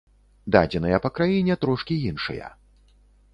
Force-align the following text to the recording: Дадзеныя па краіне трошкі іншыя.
Дадзеныя 0.53 0.99
па 1.03 1.11
краіне 1.17 1.59
трошкі 1.67 1.99
іншыя. 2.13 2.49